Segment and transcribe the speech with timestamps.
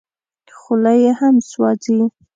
[0.59, 1.99] خوله یې هم سوځي.